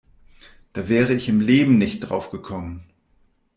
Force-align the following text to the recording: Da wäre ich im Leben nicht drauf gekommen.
Da 0.73 0.89
wäre 0.89 1.13
ich 1.13 1.29
im 1.29 1.41
Leben 1.41 1.77
nicht 1.77 1.99
drauf 1.99 2.31
gekommen. 2.31 2.89